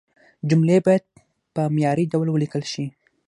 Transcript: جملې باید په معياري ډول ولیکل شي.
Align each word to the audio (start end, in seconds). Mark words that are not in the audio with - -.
جملې 0.49 0.77
باید 0.85 1.03
په 1.53 1.61
معياري 1.73 2.05
ډول 2.11 2.27
ولیکل 2.31 2.63
شي. 2.71 2.85